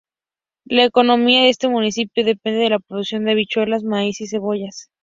[0.65, 4.89] La economía de este municipio depende de la producción de habichuelas, maíz y cebollas.